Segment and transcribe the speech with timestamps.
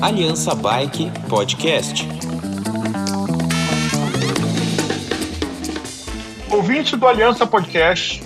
[0.00, 2.08] Aliança Bike Podcast.
[6.50, 8.22] Ouvinte do Aliança Podcast,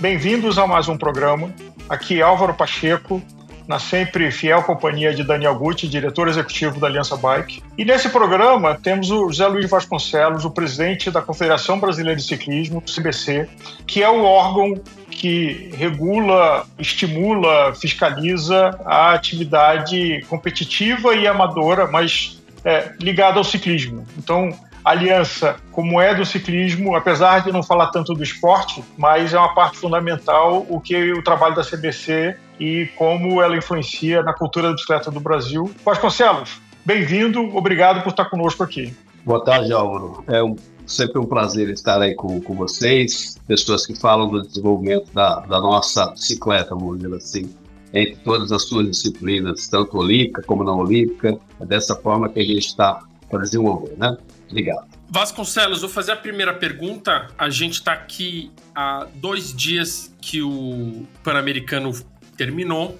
[0.00, 1.54] bem-vindos a mais um programa.
[1.88, 3.22] Aqui é Álvaro Pacheco,
[3.68, 7.62] na sempre fiel companhia de Daniel Gucci, diretor executivo da Aliança Bike.
[7.76, 12.82] E nesse programa temos o José Luiz Vasconcelos, o presidente da Confederação Brasileira de Ciclismo,
[12.82, 13.46] CBC,
[13.86, 22.92] que é o órgão que regula, estimula, fiscaliza a atividade competitiva e amadora, mas é,
[22.98, 24.06] ligada ao ciclismo.
[24.16, 24.48] Então,
[24.82, 29.54] aliança, como é do ciclismo, apesar de não falar tanto do esporte, mas é uma
[29.54, 34.74] parte fundamental o que o trabalho da CBC e como ela influencia na cultura da
[34.74, 35.70] bicicleta do Brasil.
[35.84, 38.94] Vasconcelos, bem-vindo, obrigado por estar conosco aqui.
[39.24, 40.24] Boa tarde, Álvaro.
[40.26, 45.12] É um, sempre um prazer estar aí com, com vocês, pessoas que falam do desenvolvimento
[45.12, 47.54] da, da nossa bicicleta, vamos dizer assim,
[47.92, 51.38] entre todas as suas disciplinas, tanto olímpica como não olímpica.
[51.60, 54.16] É dessa forma que a gente está para desenvolver, né?
[54.48, 54.86] Obrigado.
[55.10, 57.28] Vasconcelos, vou fazer a primeira pergunta.
[57.38, 61.92] A gente está aqui há dois dias que o Pan-Americano
[62.38, 62.98] terminou.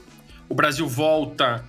[0.48, 1.64] O Brasil volta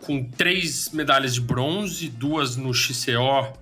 [0.00, 3.56] com três medalhas de bronze, duas no XCO,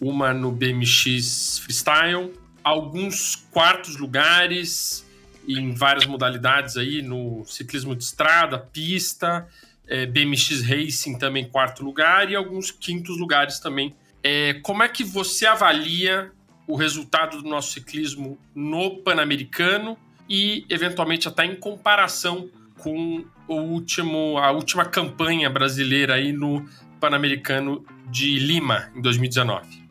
[0.00, 5.04] uma no BMX Freestyle, alguns quartos lugares
[5.46, 9.46] em várias modalidades aí, no ciclismo de estrada, pista,
[9.86, 13.94] é, BMX Racing também quarto lugar e alguns quintos lugares também.
[14.22, 16.32] É, como é que você avalia
[16.66, 19.96] o resultado do nosso ciclismo no Pan-Americano
[20.28, 22.50] e, eventualmente, até em comparação
[22.82, 26.64] com o último, a última campanha brasileira aí no
[27.00, 29.86] Pan-Americano de Lima, em 2019.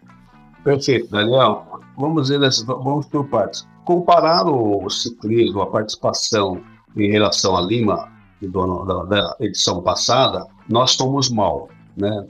[0.63, 1.81] Perfeito, Daniel.
[1.97, 3.67] Vamos ver, vamos por partes.
[3.85, 6.61] Comparar o ciclismo, a participação
[6.95, 12.25] em relação a Lima, do, da, edição passada, nós fomos mal, né?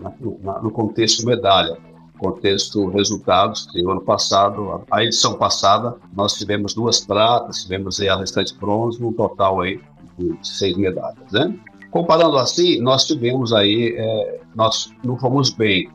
[0.62, 1.78] no contexto medalha
[2.18, 8.10] contexto resultados, que o ano passado, a edição passada, nós tivemos duas pratas, tivemos aí
[8.10, 9.80] a restante bronze, um total aí
[10.18, 11.58] de seis medalhas, né?
[11.92, 15.90] Comparando assim, nós tivemos aí, é, nós não fomos bem,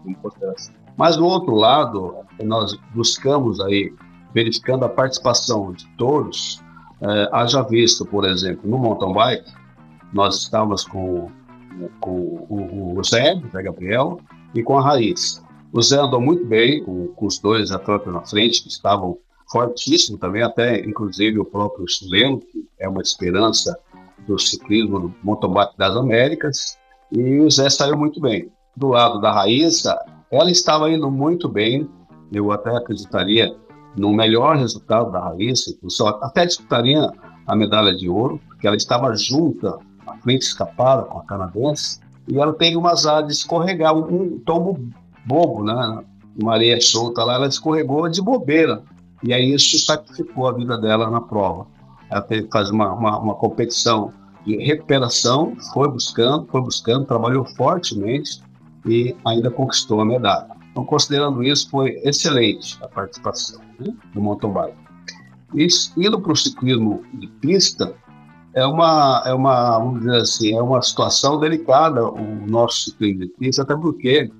[0.96, 3.92] mas do outro lado, nós buscamos aí,
[4.34, 6.62] verificando a participação de todos,
[7.02, 9.52] é, haja visto, por exemplo, no mountain bike,
[10.12, 11.28] nós estávamos com,
[12.00, 12.10] com
[12.48, 14.20] o, o Zé, Zé Gabriel,
[14.54, 15.42] e com a Raíssa.
[15.72, 19.18] O Zé andou muito bem, com, com os dois atletas na frente, que estavam
[19.50, 23.78] fortíssimos também, até inclusive o próprio chileno, que é uma esperança
[24.26, 26.78] do ciclismo do bike das Américas,
[27.12, 28.50] e o Zé saiu muito bem.
[28.76, 29.98] Do lado da Raíssa,
[30.30, 31.88] ela estava indo muito bem,
[32.32, 33.54] eu até acreditaria
[33.96, 35.72] no melhor resultado da Raíssa,
[36.22, 37.10] até disputaria
[37.46, 42.38] a medalha de ouro, porque ela estava junta, à frente escapada com a canadense, e
[42.38, 44.78] ela teve uma azar de escorregar, um, um tombo
[45.26, 46.04] bobo, né?
[46.40, 48.82] Uma areia solta lá, ela escorregou de bobeira.
[49.22, 51.66] E aí isso sacrificou a vida dela na prova.
[52.10, 54.12] Ela teve que fazer uma, uma, uma competição
[54.44, 58.42] de recuperação, foi buscando, foi buscando, trabalhou fortemente
[58.86, 60.48] e ainda conquistou a medalha.
[60.70, 64.76] Então, considerando isso, foi excelente a participação né, do mountain bike.
[65.96, 67.92] Indo para o ciclismo de pista,
[68.54, 73.28] é uma, é uma, vamos dizer assim, é uma situação delicada o nosso ciclismo de
[73.28, 74.30] pista, até porque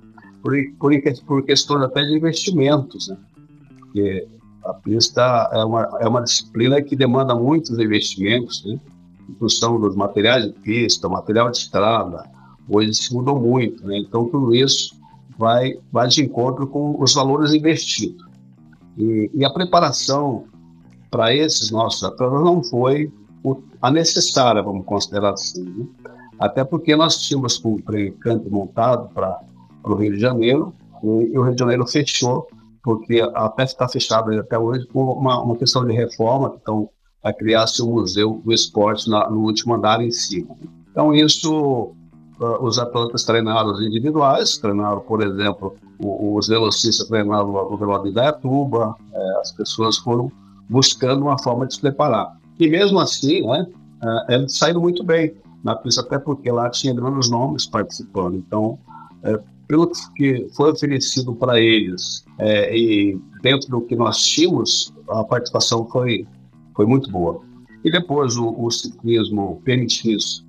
[0.41, 0.91] por, por,
[1.25, 3.17] por questões até de investimentos, né?
[3.79, 4.27] Porque
[4.63, 8.79] a pista é uma, é uma disciplina que demanda muitos investimentos, né?
[9.29, 12.29] Em função dos materiais de pista, material de estrada,
[12.67, 13.97] hoje se mudou muito, né?
[13.97, 14.99] Então tudo isso
[15.37, 18.25] vai, vai de encontro com os valores investidos.
[18.97, 20.45] E, e a preparação
[21.09, 23.11] para esses nossos atletas não foi
[23.81, 25.63] a necessária, vamos considerar assim.
[25.63, 25.85] Né?
[26.39, 29.39] Até porque nós tínhamos um pré-canto montado para
[29.83, 30.73] o Rio de Janeiro,
[31.03, 32.47] e, e, o Rio de Janeiro fechou,
[32.83, 36.89] porque a peça está fechada até hoje por uma, uma questão de reforma, então
[37.23, 40.55] vai criar-se um museu do esporte na, no último andar em cima.
[40.89, 41.93] Então isso,
[42.39, 48.09] uh, os atletas treinaram os individuais, treinaram, por exemplo, os velocistas treinaram o velório de
[48.09, 50.31] Idaiatuba, é, as pessoas foram
[50.67, 52.35] buscando uma forma de se preparar.
[52.59, 53.67] E mesmo assim, né,
[54.03, 58.35] uh, eles saíram muito bem na pista, até porque lá tinha grandes nomes participando.
[58.35, 58.79] Então,
[59.23, 59.39] é,
[59.71, 65.87] pelo que foi oferecido para eles é, e dentro do que nós tínhamos, a participação
[65.89, 66.27] foi,
[66.75, 67.41] foi muito boa.
[67.81, 70.43] E depois o, o ciclismo PMX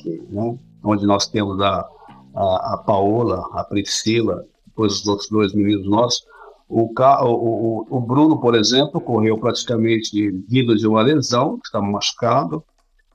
[0.00, 1.86] que, né, onde nós temos a,
[2.34, 6.24] a, a, Paola, a Priscila, depois os outros dois meninos nossos.
[6.70, 12.64] O, o, o Bruno, por exemplo, correu praticamente vindo de uma lesão, estava machucado.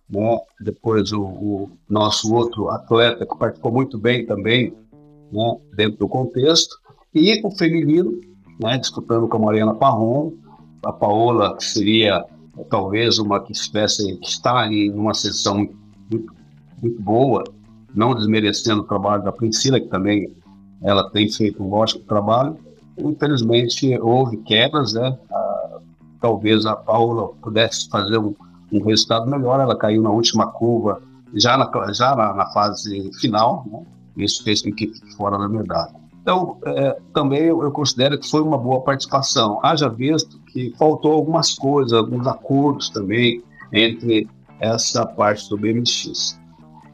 [0.08, 0.38] né?
[0.60, 4.72] depois o, o, nosso outro atleta que participou muito bem também,
[5.32, 5.56] né?
[5.76, 6.76] dentro do contexto,
[7.14, 8.20] e o feminino,
[8.60, 8.78] né?
[8.78, 10.34] disputando com a Mariana Parron,
[10.84, 12.26] a Paola, que seria
[12.70, 15.70] talvez uma que estivesse que está em uma sessão
[16.10, 16.34] muito,
[16.82, 17.44] muito boa,
[17.94, 20.34] não desmerecendo o trabalho da Priscila, que também
[20.82, 22.58] ela tem feito um ótimo trabalho.
[22.98, 25.18] Infelizmente, houve quebras, né?
[25.32, 25.80] Ah,
[26.20, 28.34] talvez a Paula pudesse fazer um,
[28.72, 29.60] um, resultado melhor.
[29.60, 31.02] Ela caiu na última curva,
[31.34, 33.84] já na, já na, na fase final, né?
[34.18, 36.02] Isso fez com que fora da medalha.
[36.22, 39.60] Então, é, também eu, eu, considero que foi uma boa participação.
[39.64, 43.44] Haja visto que faltou algumas coisas, alguns acordos também
[43.74, 44.28] entre
[44.60, 46.40] essa parte do BMX.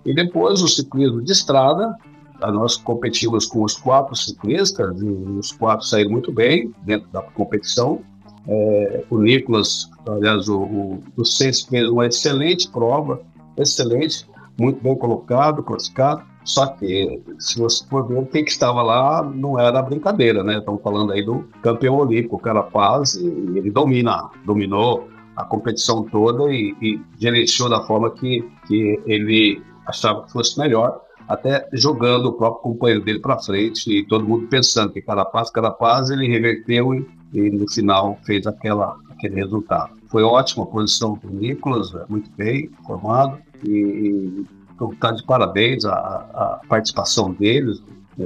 [0.05, 1.97] E depois o ciclismo de estrada,
[2.39, 8.01] nós competimos com os quatro ciclistas e os quatro saíram muito bem dentro da competição.
[8.47, 13.21] É, o Nicolas, aliás, o, o, o fez uma excelente prova,
[13.57, 14.25] excelente,
[14.57, 16.23] muito bem colocado, classificado.
[16.47, 20.59] Só que, se você for ver, quem que estava lá não era brincadeira, né?
[20.59, 26.73] Estamos falando aí do campeão olímpico, Carapaz, e ele domina, dominou a competição toda e,
[26.81, 32.63] e gerenciou da forma que, que ele achava que fosse melhor, até jogando o próprio
[32.63, 37.49] companheiro dele para frente e todo mundo pensando que Carapaz, Carapaz, ele reverteu e, e
[37.51, 39.91] no final fez aquela, aquele resultado.
[40.09, 44.45] Foi ótima a posição do Nicolas, é, muito bem formado e
[44.91, 47.81] está de parabéns a, a, participação deles,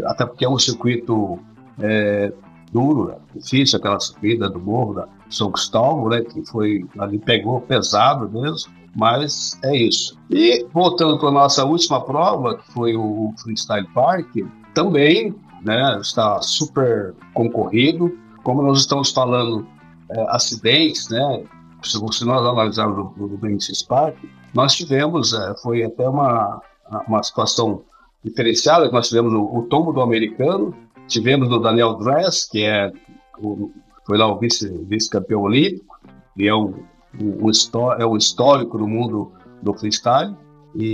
[0.06, 1.40] até porque é um circuito
[1.80, 2.34] é,
[2.72, 7.62] duro, é difícil, aquela subida do morro da São Cristóvão, né, que foi ali pegou
[7.62, 10.18] pesado mesmo, mas é isso.
[10.30, 14.28] E voltando para a nossa última prova, que foi o Freestyle Park,
[14.74, 18.18] também né, está super concorrido.
[18.44, 19.66] Como nós estamos falando
[20.10, 21.44] é, acidentes, né,
[21.84, 24.16] se nós analisarmos o, o BMX Park,
[24.54, 26.62] nós tivemos, é, foi até uma,
[27.08, 27.84] uma situação
[28.24, 30.76] diferenciada, que nós tivemos o, tombo do americano,
[31.08, 32.92] tivemos o Daniel Dress, que é
[33.40, 33.72] o,
[34.06, 36.00] foi lá o vice-campeão vice olímpico,
[36.38, 36.74] e é um,
[37.20, 37.50] um,
[37.98, 39.32] é um histórico no mundo
[39.62, 40.36] do freestyle,
[40.76, 40.86] e,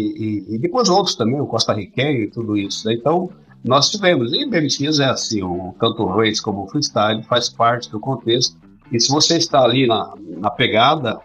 [0.50, 2.88] e, e depois outros também, o Costa Riquenho e tudo isso.
[2.88, 2.95] Né?
[2.95, 3.30] Então,
[3.63, 7.89] nós tivemos, e BMX é assim, o, tanto o race como o freestyle faz parte
[7.92, 8.57] do contexto,
[8.92, 11.19] e se você está ali na, na pegada,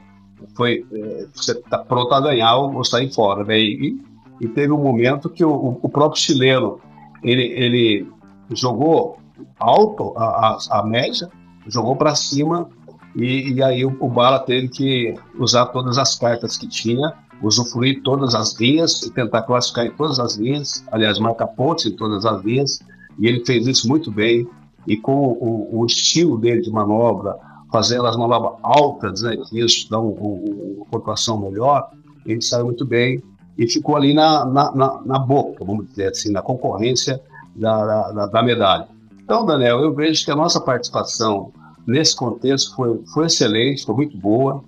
[0.57, 3.45] foi, é, você está pronto a ganhar ou sair fora.
[3.45, 3.59] Né?
[3.59, 4.01] E,
[4.41, 6.81] e teve um momento que o, o próprio chileno
[7.23, 8.07] ele, ele
[8.53, 9.19] jogou
[9.59, 11.29] alto a, a, a média,
[11.67, 12.69] jogou para cima
[13.15, 17.13] e, e, aí o, o Bala teve que usar todas as cartas que tinha,
[17.43, 21.95] usufruir todas as linhas e tentar classificar em todas as linhas, aliás, marcar pontos em
[21.95, 22.81] todas as linhas,
[23.19, 24.49] e ele fez isso muito bem,
[24.87, 27.37] e com o, o estilo dele de manobra,
[27.73, 31.91] fazendo as manobras altas, né, que isso dá uma um, pontuação melhor,
[32.27, 33.23] ele saiu muito bem
[33.57, 37.21] e ficou ali na, na, na, na boca, vamos dizer assim, na concorrência
[37.57, 38.89] da, da, da, medalha.
[39.25, 41.53] Então, Daniel, eu vejo que a nossa participação
[41.87, 44.63] nesse contexto foi, foi excelente, foi muito boa,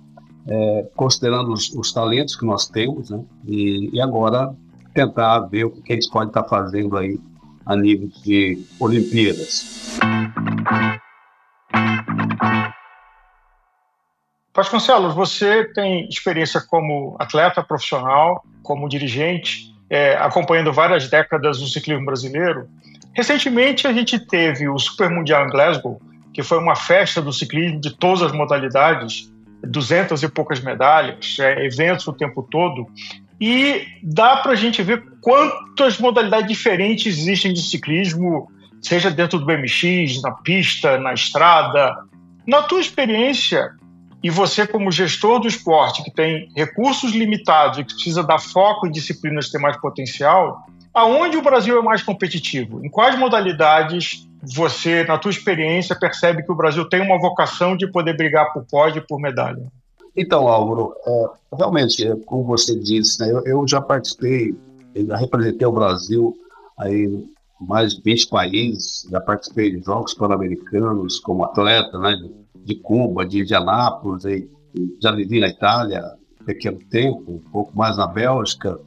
[0.47, 4.55] é, considerando os, os, talentos que nós temos, né, e, e agora
[4.93, 7.19] tentar ver o que a gente pode estar fazendo aí
[7.65, 9.99] a nível de Olimpíadas.
[14.55, 22.05] Vasconcelos, você tem experiência como atleta profissional, como dirigente, é, acompanhando várias décadas o ciclismo
[22.05, 22.69] brasileiro.
[23.13, 26.01] Recentemente, a gente teve o Super Mundial em Glasgow,
[26.33, 29.29] que foi uma festa do ciclismo de todas as modalidades,
[29.61, 32.87] duzentas e poucas medalhas, é, eventos o tempo todo,
[33.41, 38.49] e dá para a gente ver quantas modalidades diferentes existem de ciclismo,
[38.81, 41.93] seja dentro do BMX, na pista, na estrada.
[42.47, 43.71] Na tua experiência,
[44.23, 48.87] e você, como gestor do esporte, que tem recursos limitados e que precisa dar foco
[48.87, 52.83] em disciplinas que têm mais potencial, aonde o Brasil é mais competitivo?
[52.83, 57.87] Em quais modalidades você, na tua experiência, percebe que o Brasil tem uma vocação de
[57.91, 59.63] poder brigar por pódio e por medalha?
[60.15, 61.25] Então, Álvaro, é,
[61.57, 64.55] realmente, é, como você disse, né, eu, eu, já participei,
[64.95, 66.35] já representei o Brasil
[66.79, 67.25] aí
[67.59, 72.15] mais de 20 países, já participei de Jogos Pan-Americanos como atleta, né,
[72.65, 74.49] de Cuba, de Indianápolis, e
[75.01, 76.03] já vivi na Itália
[76.45, 78.79] pequeno tempo, um pouco mais na Bélgica,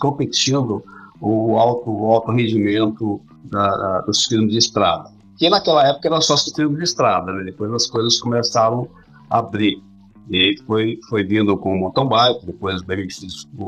[0.00, 0.82] competindo
[1.20, 4.04] o alto, o alto rendimento da, da,
[4.48, 5.10] de estrada.
[5.38, 7.44] Que naquela época era só ciclismo de estrada, né?
[7.44, 8.88] depois as coisas começaram
[9.30, 9.82] a abrir.
[10.30, 13.64] E aí foi, foi vindo com o mountain bike, depois o BMX, o,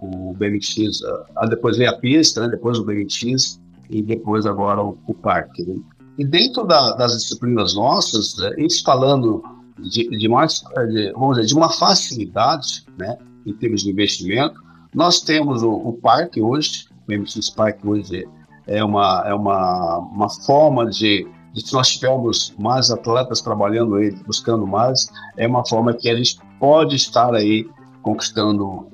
[0.00, 2.48] o, BMX, uh, depois veio a pista, né?
[2.48, 5.62] depois o BMX e depois agora o, o parque.
[5.62, 5.76] Né?
[6.18, 9.42] E dentro da, das disciplinas nossas, isso falando
[9.78, 13.16] de, de mais, de, vamos dizer, de uma facilidade, né?
[13.46, 14.60] em termos de investimento.
[14.94, 18.28] Nós temos o, o parque hoje, o MX Park hoje
[18.66, 24.10] é uma, é uma, uma forma de, de se nós tivermos mais atletas trabalhando aí,
[24.26, 27.68] buscando mais, é uma forma que a gente pode estar aí
[28.02, 28.86] conquistando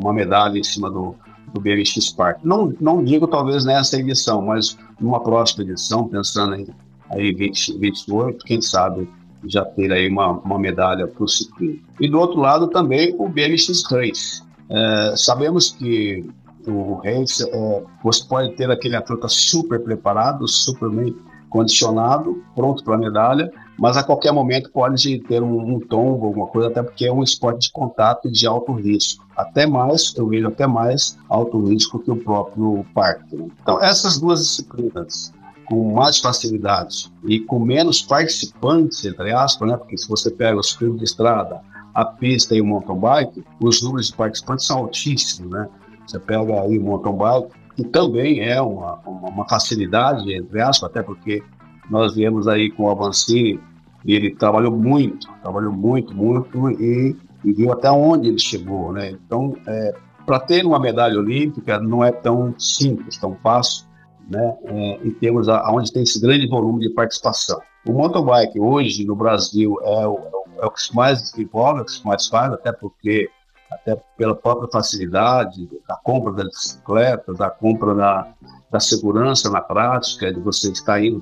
[0.00, 1.14] uma medalha em cima do,
[1.52, 2.38] do BMX Park.
[2.44, 6.66] Não, não digo talvez nessa edição, mas numa próxima edição, pensando em
[7.10, 9.08] aí 20, 28, quem sabe
[9.44, 11.80] já ter aí uma, uma medalha para o ciclismo.
[12.00, 14.42] E do outro lado também o BMX Race.
[14.68, 16.28] É, sabemos que
[16.66, 21.16] o race, é, você pode ter aquele atleta super preparado, super bem
[21.48, 26.46] condicionado, pronto para a medalha, mas a qualquer momento pode ter um, um, tombo, alguma
[26.48, 29.24] coisa, até porque é um esporte de contato de alto risco.
[29.36, 33.36] Até mais, eu vejo até mais alto risco que o próprio parque.
[33.62, 35.32] Então, essas duas disciplinas,
[35.66, 39.76] com mais facilidade e com menos participantes, entre aspas, né?
[39.76, 41.60] porque se você pega os filmes de estrada,
[41.94, 45.68] a pista e o mountain bike, os números de participantes são altíssimos, né?
[46.06, 47.48] Você pega aí o mountain bike,
[47.78, 51.40] que também é uma, uma, facilidade, entre aspas, até porque
[51.88, 53.60] nós viemos aí com o Avancini
[54.04, 59.10] e ele trabalhou muito, trabalhou muito, muito e, e viu até onde ele chegou, né?
[59.10, 59.94] Então, é,
[60.26, 63.86] para ter uma medalha olímpica não é tão simples, tão fácil,
[64.28, 64.56] né?
[64.64, 65.16] É, em
[65.64, 67.60] aonde tem esse grande volume de participação.
[67.86, 70.18] O mountain bike hoje no Brasil é o,
[70.62, 73.30] é o que mais desenvolve, é o que mais faz, até porque
[73.70, 78.28] até pela própria facilidade da compra das bicicletas, da compra da,
[78.70, 81.20] da segurança na prática, de você estar indo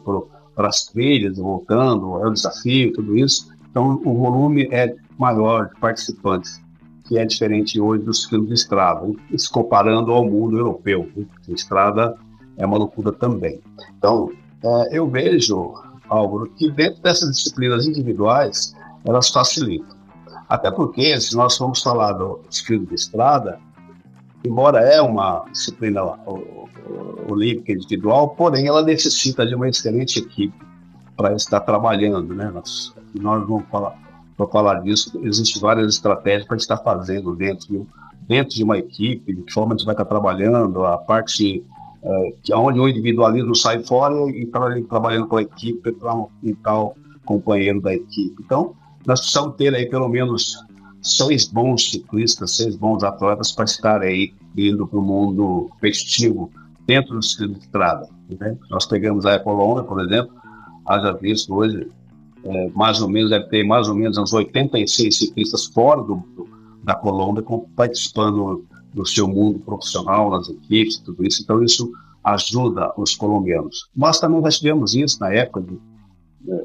[0.55, 3.51] para as trilhas, voltando, é um desafio, tudo isso.
[3.71, 6.61] Então, o volume é maior de participantes,
[7.05, 11.09] que é diferente hoje dos ciclismo de estrada, se comparando ao mundo europeu.
[11.49, 12.17] Estrada
[12.57, 13.61] é uma loucura também.
[13.99, 14.31] Então,
[14.63, 15.75] é, eu vejo,
[16.09, 18.75] Álvaro, que dentro dessas disciplinas individuais,
[19.05, 19.96] elas facilitam.
[20.49, 23.59] Até porque, se nós formos falar do ciclismo de estrada,
[24.45, 26.03] embora é uma disciplina
[27.29, 30.55] olímpica individual, porém ela necessita de uma excelente equipe
[31.17, 32.51] para estar trabalhando, né?
[32.53, 33.99] Nós, nós vamos falar,
[34.37, 37.87] para falar disso, existem várias estratégias para estar fazendo dentro de,
[38.29, 41.65] dentro de uma equipe, de que forma gente vai estar trabalhando, a parte
[42.03, 46.29] é, que onde o individualismo sai fora e está trabalhando com a equipe para um
[46.63, 48.37] tal companheiro da equipe.
[48.45, 48.75] Então,
[49.07, 50.57] nós precisamos ter aí pelo menos
[51.01, 56.51] seis bons ciclistas, seis bons atletas para estar aí indo para o mundo competitivo
[56.87, 58.09] dentro do ciclismo de estrada.
[58.41, 58.57] Né?
[58.71, 60.35] Nós pegamos a Colômbia, por exemplo,
[60.85, 61.89] haja visto hoje,
[62.45, 66.23] é, mais ou menos, deve ter mais ou menos uns 86 ciclistas fora do,
[66.83, 67.45] da Colômbia
[67.75, 71.43] participando do seu mundo profissional, nas equipes, tudo isso.
[71.43, 71.93] Então, isso
[72.25, 73.89] ajuda os colombianos.
[73.95, 75.79] Nós também já tivemos isso na época de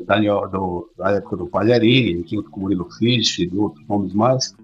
[0.06, 4.56] Daniel, do, da época do Palharini, tinha com o Murilo Fisch e outros nomes mais.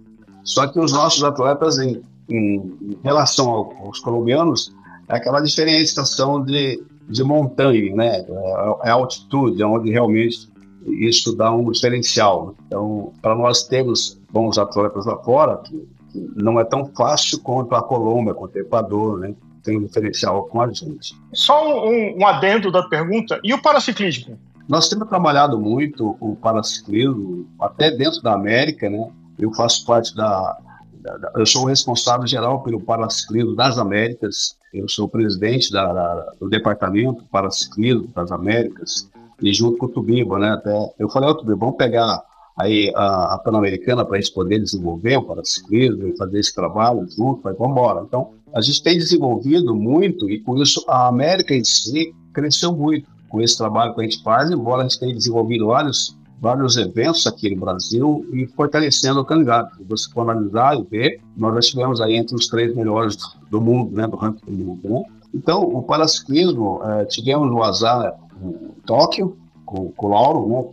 [0.43, 4.73] Só que os nossos atletas, em, em, em relação aos colombianos,
[5.09, 8.25] é aquela diferenciação de, de montanha, né?
[8.27, 10.49] É, é altitude, é onde realmente
[10.85, 12.55] isso dá um diferencial.
[12.65, 17.75] Então, para nós termos bons atletas lá fora, que, que não é tão fácil quanto
[17.75, 19.33] a Colômbia, quanto o Equador, né?
[19.63, 21.13] Tem um diferencial com a gente.
[21.33, 23.37] Só um, um adendo da pergunta.
[23.43, 24.37] E o paraciclismo?
[24.67, 29.09] Nós temos trabalhado muito o paraciclismo, até dentro da América, né?
[29.39, 30.57] Eu faço parte da,
[30.99, 34.57] da, da eu sou o responsável geral pelo paraciclismo das Américas.
[34.73, 39.09] Eu sou o presidente da, da, do departamento paraciclismo das Américas
[39.41, 40.49] e junto com o Tubiba, né?
[40.49, 42.21] Até eu falei, ó, Tubiba, vamos pegar
[42.59, 47.07] aí a, a Pan-Americana para a gente poder desenvolver o paraciclismo e fazer esse trabalho
[47.09, 48.03] junto, vamos embora.
[48.05, 53.16] Então, a gente tem desenvolvido muito e com isso a América em si cresceu muito
[53.29, 57.25] com esse trabalho que a gente faz, embora a gente tenha desenvolvido vários, vários eventos
[57.27, 59.75] aqui no Brasil e fortalecendo o candidato.
[59.77, 63.17] Se você for analisar e ver, nós já estivemos aí entre os três melhores
[63.49, 64.89] do mundo, né, do ranking do mundo.
[64.89, 65.03] Né?
[65.33, 70.65] Então, o paraciclismo, é, tivemos o azar em Tóquio, com, com o Lauro, né,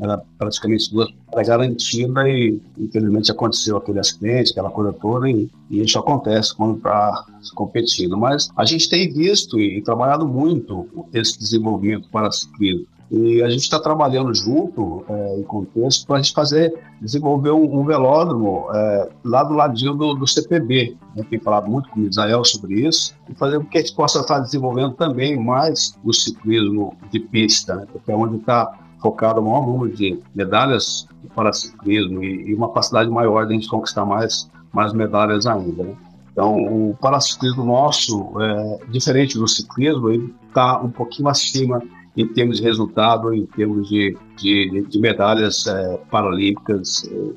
[0.00, 5.82] era praticamente duas para garantida e infelizmente aconteceu aquele acidente, aquela coisa toda e, e
[5.82, 8.16] isso acontece quando está competindo.
[8.16, 12.86] Mas a gente tem visto e, e trabalhado muito esse desenvolvimento para ciclismo.
[13.10, 17.80] E a gente está trabalhando junto, é, em contexto, para a gente fazer, desenvolver um,
[17.80, 20.94] um velódromo é, lá do ladinho do, do CPB.
[21.16, 21.24] Né?
[21.28, 24.20] Tem falado muito com o Israel sobre isso, e fazer com que a gente possa
[24.20, 27.86] estar desenvolvendo também mais o ciclismo de pista, né?
[27.90, 32.68] porque é onde está focado no maior número de medalhas para ciclismo e, e, uma
[32.68, 35.84] capacidade maior de a gente conquistar mais, mais medalhas ainda.
[35.84, 35.94] Né?
[36.32, 41.82] Então, o paraciclismo nosso, é, diferente do ciclismo, ele está um pouquinho acima
[42.16, 47.32] em termos de resultado, em termos de, de, de medalhas é, paralímpicas, é,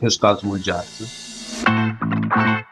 [0.00, 1.00] resultados mundiais.
[1.66, 2.64] Né?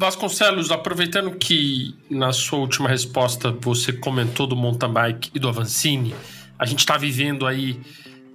[0.00, 6.14] Vasconcelos, aproveitando que na sua última resposta você comentou do mountain bike e do Avancini,
[6.58, 7.78] a gente está vivendo aí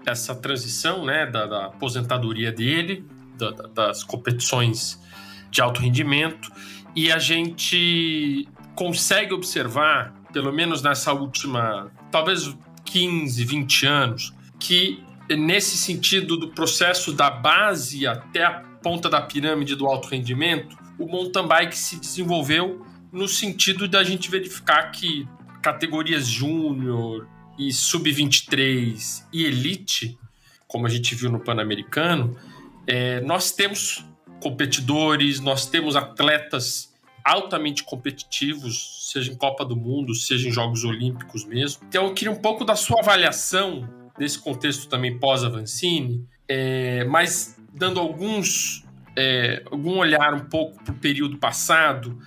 [0.05, 3.03] essa transição né, da, da aposentadoria dele,
[3.35, 5.01] da, das competições
[5.49, 6.51] de alto rendimento,
[6.95, 12.55] e a gente consegue observar, pelo menos nessa última, talvez
[12.85, 18.51] 15, 20 anos, que nesse sentido do processo da base até a
[18.83, 24.29] ponta da pirâmide do alto rendimento, o mountain bike se desenvolveu no sentido da gente
[24.29, 25.27] verificar que
[25.61, 30.17] categorias júnior e sub-23 e elite,
[30.67, 32.37] como a gente viu no Pan-Americano,
[32.85, 34.05] é, nós temos
[34.41, 41.43] competidores, nós temos atletas altamente competitivos, seja em Copa do Mundo, seja em Jogos Olímpicos
[41.43, 41.83] mesmo.
[41.87, 47.99] Então eu queria um pouco da sua avaliação nesse contexto também pós-Avancini, é, mas dando
[47.99, 48.84] alguns
[49.17, 52.19] é, algum olhar um pouco para o período passado,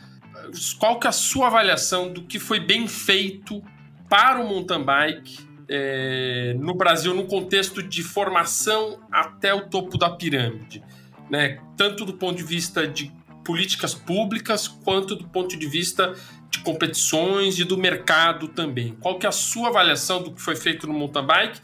[0.78, 3.62] qual que é a sua avaliação do que foi bem feito
[4.08, 10.08] para o mountain bike é, no Brasil no contexto de formação até o topo da
[10.08, 10.82] pirâmide,
[11.30, 11.60] né?
[11.76, 13.12] Tanto do ponto de vista de
[13.44, 16.14] políticas públicas quanto do ponto de vista
[16.50, 18.96] de competições e do mercado também.
[19.00, 21.60] Qual que é a sua avaliação do que foi feito no mountain bike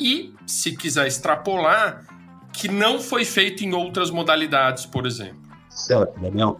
[0.00, 2.04] e, se quiser extrapolar,
[2.54, 5.42] que não foi feito em outras modalidades, por exemplo?
[5.68, 6.58] Certo, Daniel.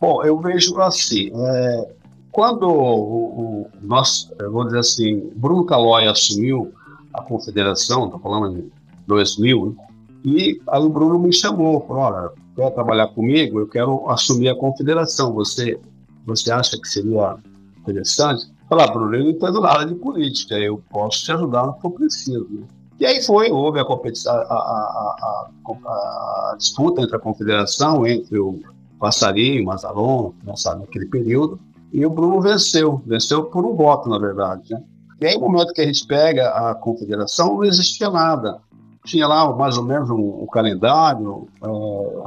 [0.00, 1.92] Bom, eu vejo assim, é,
[2.32, 6.72] quando o, o nosso, vou dizer assim, Bruno Calói assumiu
[7.12, 8.72] a confederação, estou falando em
[9.06, 9.88] 2000, né,
[10.24, 13.60] e aí o Bruno me chamou, falou, olha, quer trabalhar comigo?
[13.60, 15.78] Eu quero assumir a confederação, você,
[16.26, 17.36] você acha que seria
[17.78, 18.46] interessante?
[18.68, 21.86] Falar, ah, Bruno, eu não entendo nada de política, eu posso te ajudar no que
[21.86, 22.46] eu preciso.
[22.50, 22.66] Né?
[22.98, 28.58] E aí foi, houve a, competição, a, a, a, disputa entre a confederação, entre o
[28.98, 31.60] Passarinho, o Mazalon, naquele período,
[31.92, 34.72] e o Bruno venceu, venceu por um voto, na verdade.
[34.72, 34.82] Né?
[35.20, 38.58] E aí, no momento que a gente pega a confederação, não existia nada.
[39.04, 42.22] Tinha lá mais ou menos um, um calendário, uh,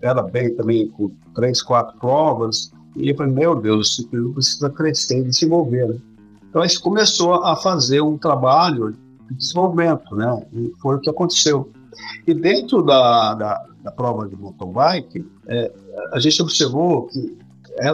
[0.00, 4.70] era bem também com três, quatro provas, e eu falei, meu Deus, esse período precisa
[4.70, 5.86] crescer e desenvolver.
[5.86, 5.98] Né?
[6.48, 8.96] Então a gente começou a fazer um trabalho
[9.34, 10.46] desenvolvimento, né?
[10.52, 11.70] E foi o que aconteceu.
[12.26, 15.72] E dentro da, da, da prova de mountain bike, é,
[16.12, 17.36] a gente observou que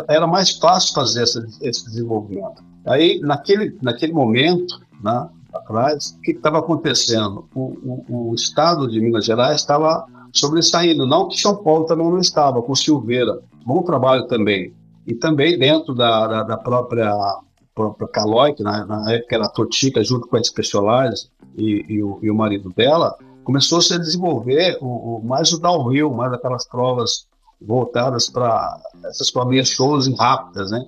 [0.09, 2.63] era mais fácil fazer essa, esse desenvolvimento.
[2.87, 7.49] Aí, naquele, naquele momento, né, atrás, o que estava acontecendo?
[7.55, 12.19] O, o, o, estado de Minas Gerais estava sobressaindo, não que São Paulo também não
[12.19, 14.73] estava, com Silveira, bom trabalho também.
[15.07, 17.15] E também dentro da, da, da própria
[17.75, 22.19] própria Calói, que na, na, época era Totica, junto com a Specialized e, e, o,
[22.23, 26.67] e o marido dela, começou -se a desenvolver o, o, mais o downhill, mais aquelas
[26.67, 27.27] provas
[27.61, 30.87] voltadas para essas provinhas shows rápidas, né?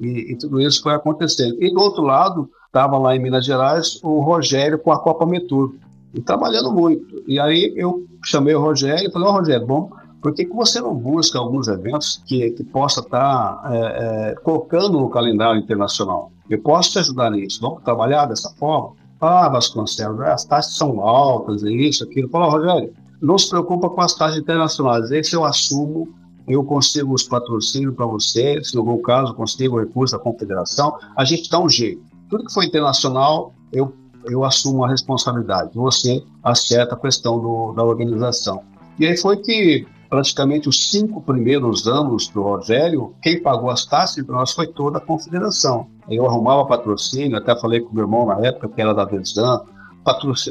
[0.00, 1.56] E, e, tudo isso foi acontecendo.
[1.62, 5.74] E do outro lado, estava lá em Minas Gerais o Rogério com a Copa Metur,
[6.14, 7.22] e trabalhando muito.
[7.26, 10.94] E aí eu chamei o Rogério e falei, oh, Rogério, bom, por que, você não
[10.94, 16.32] busca alguns eventos que, que possa estar tá, é, é, colocando no calendário internacional?
[16.50, 17.60] Eu posso te ajudar nisso.
[17.60, 18.92] Vamos trabalhar dessa forma?
[19.20, 22.28] Ah, Vasconcelos, as taxas são altas, é isso, aquilo.
[22.28, 25.10] Fala, Rogério, não se preocupa com as taxas internacionais.
[25.10, 26.08] Esse eu assumo,
[26.46, 30.96] eu consigo os patrocínios para você, se no meu caso consigo o recurso da confederação,
[31.16, 32.02] a gente dá um jeito.
[32.28, 33.92] Tudo que for internacional, eu,
[34.24, 35.70] eu assumo a responsabilidade.
[35.74, 38.62] Você acerta a questão do, da organização.
[38.98, 44.24] E aí foi que praticamente os cinco primeiros anos do Rogério, quem pagou as taxas
[44.24, 45.86] para nós foi toda a confederação.
[46.08, 49.62] Eu arrumava patrocínio, até falei com meu irmão na época, que era da Vesan,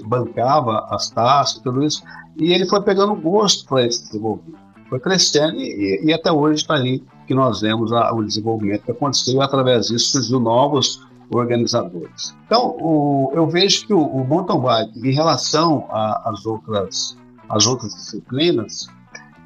[0.05, 2.03] bancava as taxas, tudo isso,
[2.37, 4.67] e ele foi pegando gosto para esse desenvolvimento.
[4.89, 8.91] Foi crescendo e, e até hoje está aí que nós vemos a, o desenvolvimento que
[8.91, 12.35] aconteceu e através disso surgiu novos organizadores.
[12.45, 17.17] Então, o, eu vejo que o, o mountain bike, em relação às outras,
[17.49, 18.87] as outras disciplinas,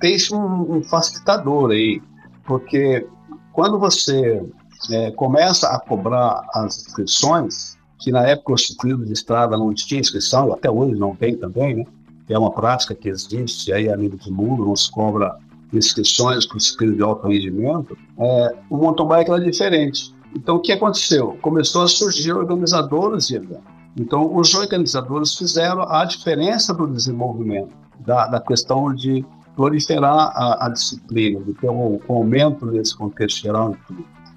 [0.02, 2.02] tem um, um facilitador aí,
[2.46, 3.08] porque
[3.54, 4.44] quando você
[4.90, 10.02] é, começa a cobrar as inscrições, que na época o ciclismo de estrada não tinha
[10.02, 11.86] inscrição, até hoje não tem também, né?
[12.28, 15.38] É uma prática que existe aí a nível do mundo, não se cobra
[15.74, 17.98] inscrições para o de alto rendimento.
[18.18, 20.16] É, o mountain bike era diferente.
[20.34, 21.38] Então, o que aconteceu?
[21.42, 23.64] Começou a surgir organizadores de eventos.
[23.98, 30.70] Então, os organizadores fizeram a diferença do desenvolvimento, da, da questão de proliferar a, a
[30.70, 33.76] disciplina, de ter um, um aumento desse contexto geral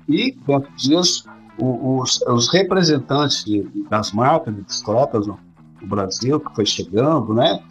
[0.09, 1.25] e dentro disso,
[1.59, 5.39] os, os representantes de, das marcas de bicicletas no,
[5.81, 7.63] no, Brasil, que foi chegando, né,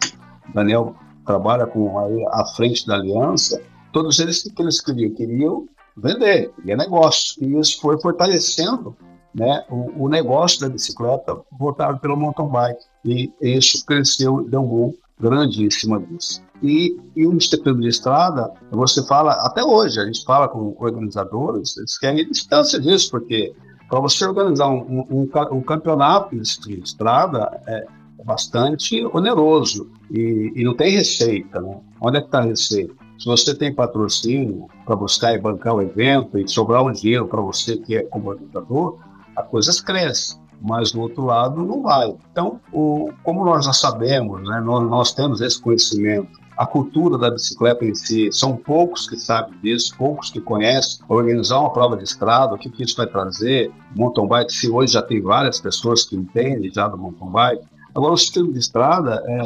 [0.52, 1.98] Daniel trabalha com
[2.30, 3.60] a, frente da aliança,
[3.92, 7.42] todos eles que eles queriam, queriam vender, queria negócio.
[7.42, 8.96] E isso foi fortalecendo
[9.34, 12.84] né, o, o, negócio da bicicleta voltado pelo mountain bike.
[13.04, 16.42] E isso cresceu e deu um grande em cima disso.
[16.64, 21.76] E, e o Instituto de Estrada, você fala, até hoje, a gente fala com organizadores,
[21.76, 23.54] eles querem distância disso, porque
[23.90, 27.86] para você organizar um, um, um, campeonato de estrada é,
[28.24, 31.60] bastante oneroso e, e, não tem receita.
[31.60, 31.78] Né?
[32.00, 32.94] Onde é que está a receita?
[33.18, 37.42] Se você tem patrocínio para buscar e bancar o evento e sobrar um dinheiro para
[37.42, 38.98] você que é como organizador,
[39.36, 40.42] a coisa cresce.
[40.62, 42.16] Mas do outro lado não vai.
[42.32, 47.30] Então, o, como nós já sabemos, né, nós, nós temos esse conhecimento a cultura da
[47.30, 48.30] bicicleta em si.
[48.32, 51.04] São poucos que sabem disso, poucos que conhecem.
[51.08, 53.72] Organizar uma prova de estrada, o que, que isso vai trazer?
[53.96, 57.64] Mountain bike, se hoje já tem várias pessoas que entendem já do mountain bike.
[57.94, 59.42] Agora, o estilo de estrada, é,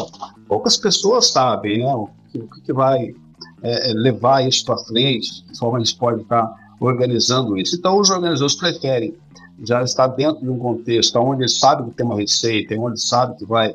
[0.46, 3.14] poucas pessoas sabem né, o que, o que vai
[3.62, 7.76] é, é levar isso para frente, de forma a gente pode estar organizando isso.
[7.76, 9.14] Então, os organizadores preferem
[9.62, 13.36] já estar dentro de um contexto onde eles sabem que tem uma receita, onde sabe
[13.36, 13.74] que vai,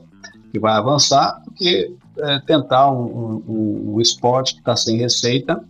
[0.51, 5.63] que vai avançar, porque é, tentar um, um, um esporte que está sem receita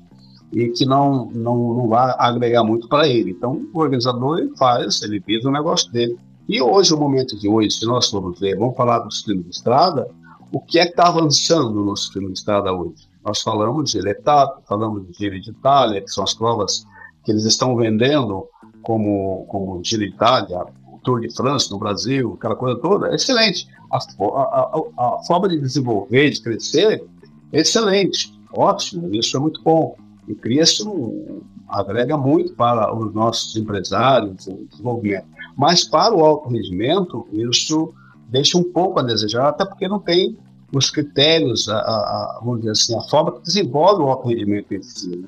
[0.51, 3.31] e que não, não, não vai agregar muito para ele.
[3.31, 6.17] Então, o organizador ele faz, ele visa o negócio dele.
[6.47, 9.49] E hoje, o momento de hoje, se nós formos ver, vamos falar do ciclismo de
[9.49, 10.07] estrada,
[10.51, 13.07] o que é que está avançando no ciclismo de estrada hoje?
[13.25, 16.85] Nós falamos de etapa, falamos de Giro de Itália, que são as provas
[17.23, 18.45] que eles estão vendendo
[18.81, 20.65] como, como Giro de Itália,
[21.03, 25.59] Tour de France no Brasil, aquela coisa toda, é excelente a, a, a, forma de
[25.59, 27.03] desenvolver, de crescer,
[27.51, 29.95] é excelente, ótimo, isso é muito bom.
[30.27, 35.27] E cria-se um, agrega muito para os nossos empresários, o desenvolvimento.
[35.55, 37.93] Mas para o alto rendimento, isso
[38.29, 40.37] deixa um pouco a desejar, até porque não tem
[40.73, 44.81] os critérios, a, a, vamos dizer assim, a forma que desenvolve o alto rendimento em
[44.81, 45.15] si.
[45.15, 45.27] Né?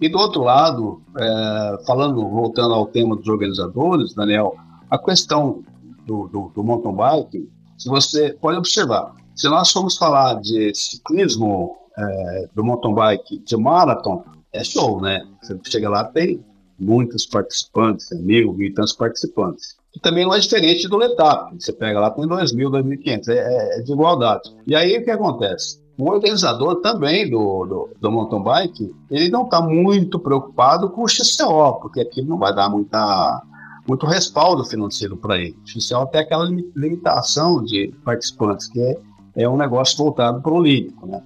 [0.00, 4.54] E do outro lado, é, falando, voltando ao tema dos organizadores, Daniel,
[4.90, 5.62] a questão
[6.06, 11.76] do, do, do mountain bike, se você pode observar, se nós formos falar de ciclismo
[11.98, 15.26] é, do mountain bike de marathon, é show, né?
[15.42, 16.42] Você chega lá, tem
[16.78, 19.76] muitos participantes, mil, mil e tantos participantes.
[19.94, 21.54] E também não é diferente do Letap.
[21.58, 24.54] Você pega lá, tem 2 mil, 2.500, é, é de igualdade.
[24.66, 25.80] E aí o que acontece?
[25.98, 31.08] O organizador também do, do, do mountain bike, ele não está muito preocupado com o
[31.08, 33.42] XCO, porque aquilo não vai dar muita
[33.86, 35.56] muito respaldo financeiro para ele.
[35.64, 38.98] O XCL tem aquela limitação de participantes, que é,
[39.36, 41.22] é um negócio voltado para o olímpico, né?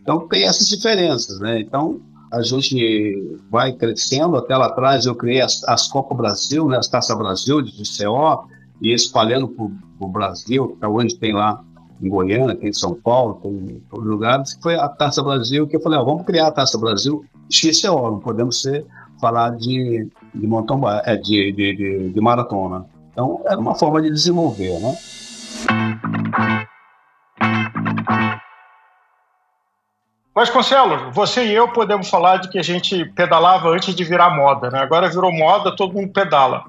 [0.00, 1.60] Então tem essas diferenças, né?
[1.60, 6.76] Então a gente vai crescendo, até lá atrás eu criei as, as Copa Brasil, né,
[6.76, 8.48] as Taça Brasil de XCO,
[8.80, 9.66] e espalhando para
[10.06, 11.62] o Brasil, para onde tem lá
[12.00, 15.66] em Goiânia, tem em São Paulo, tem em todos os lugares, foi a Taça Brasil,
[15.66, 18.86] que eu falei, vamos criar a Taça Brasil XCO, não podemos ser
[19.20, 22.86] falar de, de mountain é, de, de, de, de maratona.
[23.12, 24.94] Então, era uma forma de desenvolver, né?
[30.34, 34.70] Vasconcelos, você e eu podemos falar de que a gente pedalava antes de virar moda,
[34.70, 34.78] né?
[34.78, 36.62] Agora virou moda, todo mundo pedala.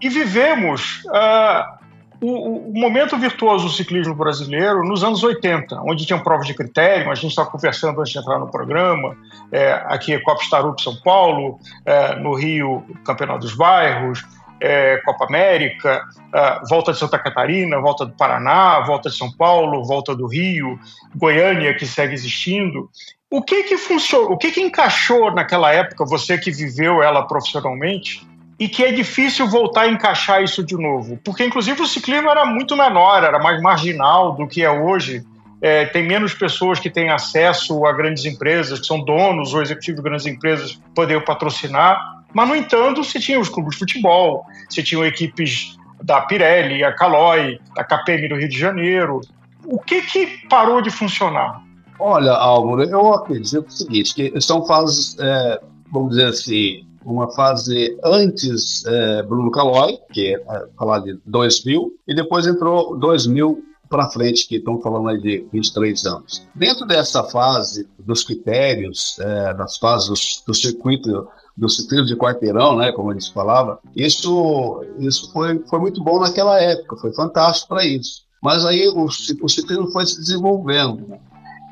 [0.00, 1.77] E vivemos uh,
[2.20, 7.10] o, o, momento virtuoso do ciclismo brasileiro nos anos 80, onde tinham provas de critério,
[7.10, 9.16] a gente estava conversando antes de entrar no programa,
[9.52, 14.24] é, aqui Copa Starup São Paulo, é, no Rio Campeonato dos Bairros,
[14.60, 16.02] é, Copa América,
[16.34, 20.78] é, volta de Santa Catarina, volta do Paraná, volta de São Paulo, volta do Rio,
[21.14, 22.90] Goiânia que segue existindo.
[23.30, 28.26] O que que funcionou, o que que encaixou naquela época, você que viveu ela profissionalmente,
[28.58, 32.44] e que é difícil voltar a encaixar isso de novo, porque inclusive o ciclismo era
[32.44, 35.24] muito menor, era mais marginal do que é hoje.
[35.60, 40.00] É, tem menos pessoas que têm acesso a grandes empresas, que são donos ou executivos
[40.00, 42.00] de grandes empresas, poder patrocinar.
[42.32, 46.92] Mas, no entanto, se tinha os clubes de futebol, se tinham equipes da Pirelli, a
[46.92, 49.20] Caloi, da KPM do Rio de Janeiro.
[49.64, 51.60] O que, que parou de funcionar?
[51.98, 57.98] Olha, Álvaro, eu acredito o seguinte, que são fases, é, vamos dizer assim, uma fase
[58.04, 64.10] antes é, Bruno Caloi, que é, é falar de 2000, e depois entrou 2000 para
[64.10, 66.46] frente, que estão falando aí de 23 anos.
[66.54, 72.92] Dentro dessa fase dos critérios, é, das fases do, circuito do ciclismo de quarteirão, né,
[72.92, 77.84] como a gente falava, isso, isso foi, foi muito bom naquela época, foi fantástico para
[77.84, 78.22] isso.
[78.42, 81.08] Mas aí o, o ciclismo foi se desenvolvendo.
[81.08, 81.18] Né?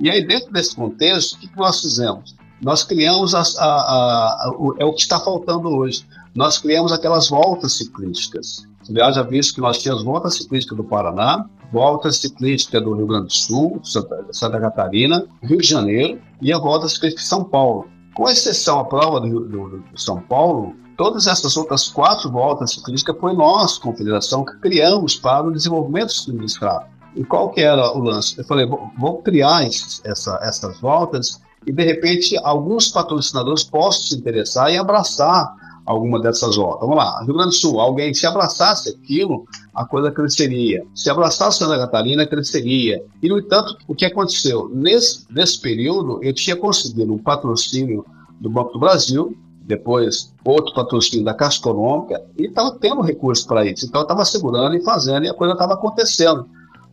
[0.01, 2.35] E aí, dentro desse contexto, o que nós fizemos?
[2.61, 6.05] Nós criamos a, a, a, o, é o que está faltando hoje.
[6.35, 11.45] Nós criamos aquelas voltas ciclísticas, Aliás, já visto que nós tínhamos volta ciclística do Paraná,
[11.73, 16.59] volta ciclística do Rio Grande do Sul, Santa, Santa Catarina, Rio de Janeiro e a
[16.59, 17.89] volta ciclística de São Paulo.
[18.15, 23.17] Com exceção à prova do, do, do São Paulo, todas essas outras quatro voltas ciclísticas
[23.21, 26.87] foi nós, confederação, que criamos para o desenvolvimento do estrada.
[27.15, 28.39] E qual que era o lance?
[28.39, 28.67] Eu falei,
[28.99, 34.79] vou criar esses, essa, essas voltas e, de repente, alguns patrocinadores possam se interessar e
[34.79, 35.53] abraçar
[35.85, 36.81] alguma dessas voltas.
[36.81, 40.85] Vamos lá, Rio Grande do Sul, alguém se abraçasse aquilo, a coisa cresceria.
[40.95, 43.03] Se abraçasse Santa Catarina, cresceria.
[43.23, 44.71] E, no entanto, o que aconteceu?
[44.73, 48.05] Nesse, nesse período, eu tinha conseguido um patrocínio
[48.41, 53.65] do Banco do Brasil, depois outro patrocínio da Caixa Econômica, e estava tendo recursos para
[53.65, 53.87] isso.
[53.87, 56.47] Então, eu estava segurando e fazendo, e a coisa estava acontecendo.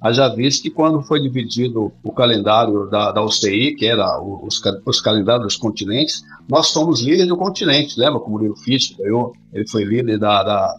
[0.04, 5.00] Haja visto que quando foi dividido o calendário da, da UCI, que era os, os
[5.00, 9.34] calendários dos continentes, nós somos líderes do continente, lembra como o Murilo Fisch ganhou?
[9.54, 10.78] Ele foi líder da, da,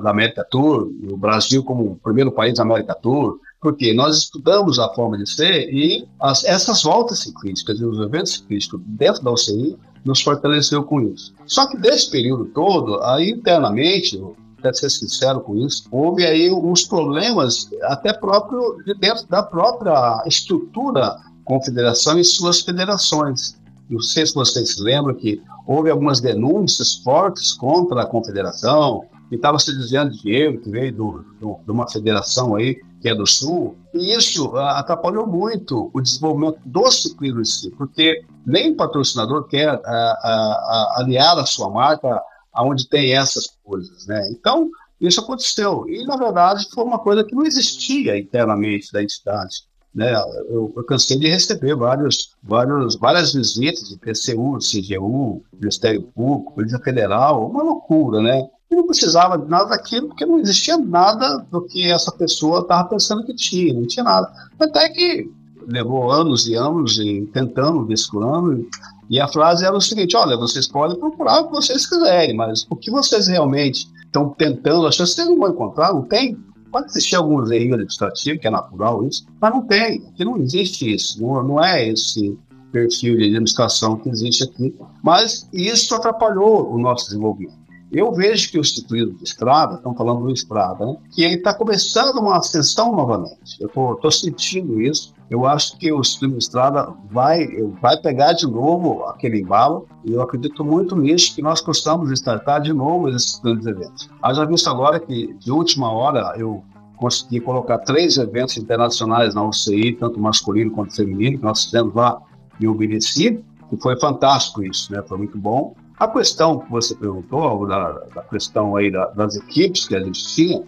[0.00, 4.78] da América Tour, o Brasil como o primeiro país da América Tour, porque nós estudamos
[4.78, 9.32] a forma de ser e as, essas voltas ciclísticas e os eventos ciclísticos dentro da
[9.32, 11.32] UCI nos fortaleceu com isso.
[11.46, 14.22] Só que desse período todo, aí internamente,
[14.66, 20.22] até ser sincero com isso, houve aí uns problemas até próprio de dentro da própria
[20.26, 23.56] estrutura confederação e suas federações.
[23.88, 29.36] Não sei se vocês se lembram que houve algumas denúncias fortes contra a confederação, que
[29.36, 33.14] estava se desviando de dinheiro que veio do, do, de uma federação aí que é
[33.14, 38.76] do Sul, e isso atrapalhou muito o desenvolvimento do ciclismo em si, porque nem o
[38.76, 42.20] patrocinador quer a, a, a, aliar a sua marca
[42.56, 44.28] aonde tem essas coisas, né?
[44.30, 45.86] Então, isso aconteceu.
[45.88, 49.64] E, na verdade, foi uma coisa que não existia internamente da entidade.
[49.94, 50.14] Né?
[50.48, 56.78] Eu, eu cansei de receber vários, vários, várias visitas de PCU, CGU, Ministério Público, Polícia
[56.78, 58.46] Federal, uma loucura, né?
[58.70, 62.88] E não precisava de nada daquilo, porque não existia nada do que essa pessoa estava
[62.88, 64.30] pensando que tinha, não tinha nada.
[64.58, 65.30] Até que
[65.66, 68.68] levou anos e anos e tentando, descurando,
[69.08, 72.66] e a frase era o seguinte: olha, vocês podem procurar o que vocês quiserem, mas
[72.68, 76.36] o que vocês realmente estão tentando achar, vocês não vão encontrar, não tem.
[76.70, 80.92] Pode existir alguns erros administrativos, que é natural isso, mas não tem, porque não existe
[80.92, 82.36] isso, não, não é esse
[82.72, 84.74] perfil de administração que existe aqui.
[85.02, 87.65] Mas isso atrapalhou o nosso desenvolvimento.
[87.92, 91.54] Eu vejo que o Instituto de Estrada, estão falando do Estrada, né, que ele está
[91.54, 93.56] começando uma ascensão novamente.
[93.60, 95.14] Eu estou sentindo isso.
[95.30, 97.46] Eu acho que o Instituto de Estrada vai,
[97.80, 102.60] vai pegar de novo aquele embalo e eu acredito muito nisso, que nós possamos startar
[102.60, 104.10] de novo esses grandes eventos.
[104.22, 106.62] Haja visto agora que, de última hora, eu
[106.96, 112.20] consegui colocar três eventos internacionais na UCI, tanto masculino quanto feminino, que nós fizemos lá
[112.60, 115.02] em Ubirici, e foi fantástico isso, né?
[115.06, 115.74] Foi muito bom.
[115.98, 120.26] A questão que você perguntou, da, da questão aí da, das equipes que a gente
[120.34, 120.62] tinha,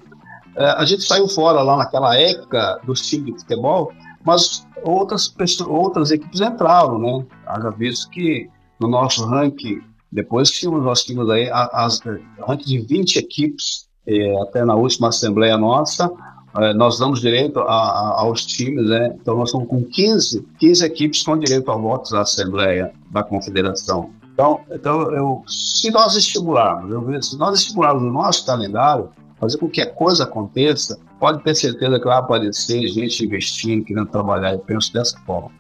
[0.57, 3.93] é, a gente saiu fora lá naquela época dos times de futebol,
[4.25, 5.35] mas outras,
[5.67, 7.27] outras equipes entraram, né?
[7.47, 8.49] Haja visto que
[8.81, 12.01] no nosso ranking, depois que nós tínhamos aí as,
[12.41, 16.11] ranking de 20 equipes, é, até na última assembleia nossa,
[16.57, 19.15] é, nós damos direito a, a, aos times, né?
[19.21, 24.11] Então nós estamos com 15, 15 equipes com direito a votos à assembleia da confederação.
[24.39, 29.69] Então, então eu, se nós estimularmos, eu, se nós estimularmos o nosso calendário, fazer com
[29.69, 34.53] que a coisa aconteça, pode ter certeza que vai aparecer gente investindo, querendo trabalhar.
[34.53, 35.51] Eu penso dessa forma.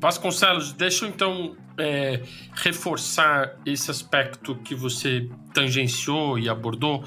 [0.00, 2.22] Vasconcelos, deixa eu então é,
[2.54, 7.04] reforçar esse aspecto que você tangenciou e abordou,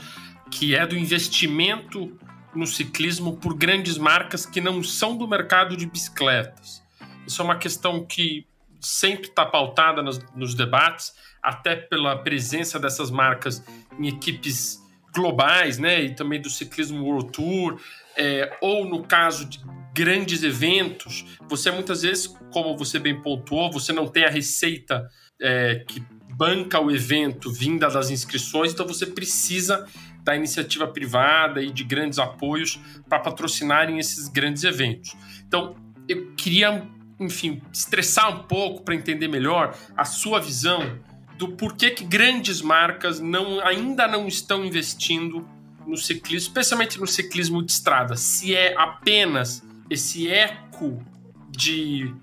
[0.52, 2.16] que é do investimento
[2.54, 6.84] no ciclismo por grandes marcas que não são do mercado de bicicletas.
[7.26, 8.46] Isso é uma questão que
[8.80, 13.64] sempre está pautada nos, nos debates, até pela presença dessas marcas
[14.00, 14.84] em equipes
[15.14, 17.80] globais, né, e também do ciclismo World Tour,
[18.18, 19.62] é, ou no caso de
[19.94, 25.10] grandes eventos, você muitas vezes, como você bem pontuou, você não tem a receita
[25.42, 26.04] é, que
[26.36, 29.88] banca o evento vinda das inscrições, então você precisa
[30.22, 35.16] da iniciativa privada e de grandes apoios para patrocinarem esses grandes eventos.
[35.48, 35.76] Então,
[36.10, 36.86] eu queria
[37.20, 41.00] enfim, estressar um pouco para entender melhor a sua visão
[41.38, 45.48] do porquê que grandes marcas não, ainda não estão investindo
[45.86, 48.16] no ciclismo, especialmente no ciclismo de estrada.
[48.16, 51.04] Se é apenas esse eco
[51.50, 52.14] de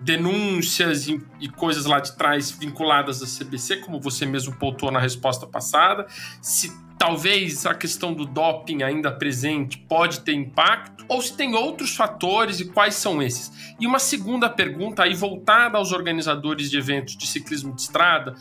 [0.00, 4.98] denúncias e, e, coisas lá de trás vinculadas à CBC, como você mesmo pontuou na
[4.98, 6.06] resposta passada,
[6.40, 11.96] se talvez a questão do doping ainda presente pode ter impacto, ou se tem outros
[11.96, 13.74] fatores e quais são esses.
[13.80, 18.36] E uma segunda pergunta aí voltada aos organizadores de eventos de ciclismo de estrada,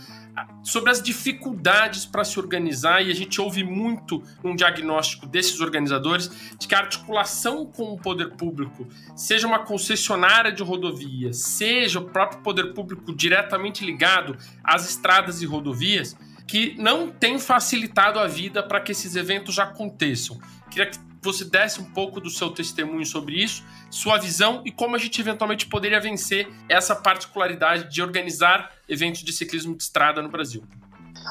[0.61, 6.29] sobre as dificuldades para se organizar, e a gente ouve muito um diagnóstico desses organizadores
[6.59, 12.05] de que a articulação com o poder público, seja uma concessionária de rodovia, seja o
[12.05, 16.15] próprio poder público diretamente ligado às estradas e rodovias,
[16.51, 20.37] que não tem facilitado a vida para que esses eventos aconteçam.
[20.69, 24.93] Queria que você desse um pouco do seu testemunho sobre isso, sua visão e como
[24.93, 30.27] a gente eventualmente poderia vencer essa particularidade de organizar eventos de ciclismo de estrada no
[30.27, 30.61] Brasil.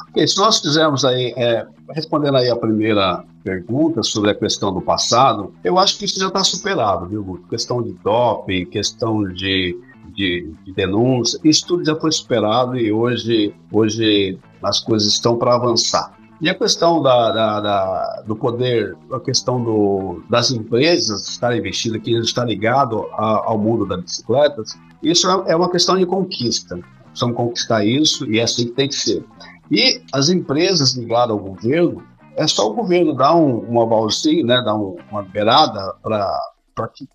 [0.08, 4.80] Okay, se nós fizermos aí, é, respondendo aí a primeira pergunta sobre a questão do
[4.80, 7.44] passado, eu acho que isso já está superado, viu?
[7.50, 9.78] Questão de doping, questão de,
[10.14, 15.54] de, de, denúncia, isso tudo já foi superado e hoje, hoje as coisas estão para
[15.54, 16.14] avançar.
[16.40, 22.00] E a questão da, da, da, do poder, a questão do, das empresas estarem investindo,
[22.00, 26.78] que está ligado a, ao mundo das bicicletas, isso é, é uma questão de conquista.
[27.08, 29.22] Precisamos conquistar isso e é assim que tem que ser.
[29.70, 32.02] E as empresas ligadas ao governo,
[32.36, 37.06] é só o governo dar um, um avalzinho, né, dar um, uma beirada para que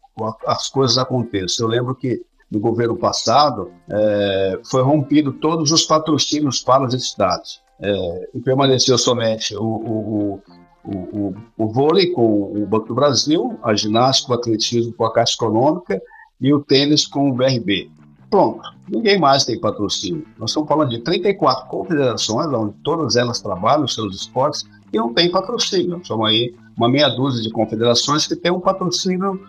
[0.46, 1.66] as coisas aconteçam.
[1.66, 2.24] Eu lembro que
[2.56, 8.98] no governo passado é, foi rompido todos os patrocínios para as entidades é, e permaneceu
[8.98, 10.42] somente o, o,
[10.86, 15.12] o, o, o vôlei com o Banco do Brasil, a ginástica, o atletismo com a
[15.12, 16.02] Caixa Econômica
[16.40, 17.92] e o tênis com o BRB.
[18.30, 20.26] Pronto, ninguém mais tem patrocínio.
[20.38, 25.14] Nós estamos falando de 34 confederações, onde todas elas trabalham os seus esportes e não
[25.14, 26.00] tem patrocínio.
[26.06, 29.42] Somos aí uma meia dúzia de confederações que tem um patrocínio,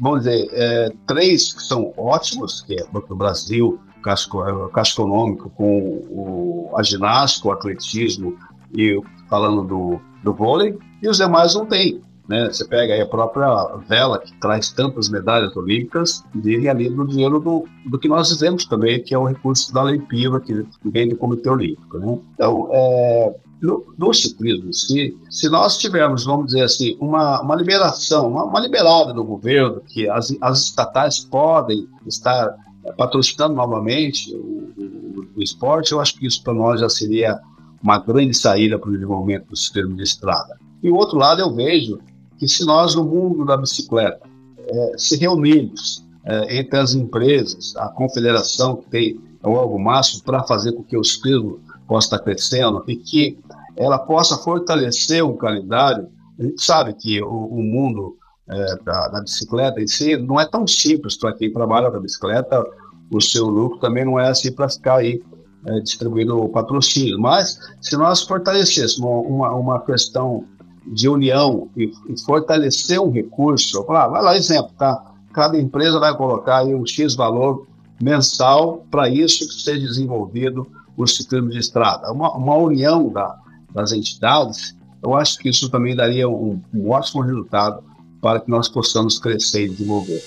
[0.00, 4.28] vamos dizer, é, três que são ótimos, que é Banco do Brasil, Caixa,
[4.72, 8.36] Caixa Econômico, com o, a ginástica, o atletismo
[8.74, 12.00] e falando do, do vôlei, e os demais não têm.
[12.28, 12.46] Né?
[12.46, 17.66] Você pega a própria vela, que traz tantas medalhas olímpicas, vivem ali do dinheiro do,
[17.86, 21.16] do que nós dizemos também, que é o recurso da Lei Piva, que vem do
[21.16, 21.98] Comitê Olímpico.
[21.98, 22.18] Né?
[22.34, 28.28] Então, é, no, no, ciclismo, se, se nós tivermos, vamos dizer assim, uma, uma liberação,
[28.28, 32.56] uma, uma liberada do governo, que as, as estatais podem estar
[32.96, 37.40] patrocinando novamente o, o, o, esporte, eu acho que isso para nós já seria
[37.80, 40.58] uma grande saída para o desenvolvimento do sistema de estrada.
[40.82, 42.00] E o outro lado eu vejo
[42.38, 47.88] que se nós no mundo da bicicleta é, se reunirmos é, entre as empresas, a
[47.88, 51.60] confederação que tem o algo máximo para fazer com que o ciclismo
[51.92, 53.38] possa estar crescendo e que
[53.76, 58.16] ela possa fortalecer um calendário, a gente sabe que o, o mundo
[58.48, 62.00] é, da, da, bicicleta em si não é tão simples para quem trabalha com a
[62.00, 62.64] bicicleta,
[63.10, 65.22] o seu lucro também não é assim para ficar aí
[65.66, 67.20] é, distribuindo o patrocínio.
[67.20, 70.46] Mas se nós fortalecêssemos uma, uma questão
[70.86, 75.12] de união e, e fortalecer um recurso, ah, vai lá, exemplo, tá?
[75.34, 77.66] Cada empresa vai colocar aí um X valor
[78.02, 82.12] mensal para isso que seja desenvolvido o ciclismo de estrada.
[82.12, 83.36] Uma, uma união da,
[83.72, 87.82] das entidades, eu acho que isso também daria um, um ótimo resultado
[88.20, 90.22] para que nós possamos crescer e desenvolver.